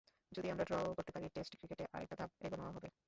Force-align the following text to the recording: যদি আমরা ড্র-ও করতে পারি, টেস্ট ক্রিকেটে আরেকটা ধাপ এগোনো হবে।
যদি 0.31 0.47
আমরা 0.49 0.65
ড্র-ও 0.65 0.95
করতে 0.97 1.11
পারি, 1.11 1.25
টেস্ট 1.35 1.53
ক্রিকেটে 1.55 1.85
আরেকটা 1.95 2.15
ধাপ 2.19 2.31
এগোনো 2.45 2.63
হবে। 2.67 2.89